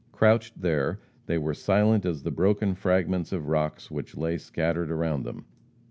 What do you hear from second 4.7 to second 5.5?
around them.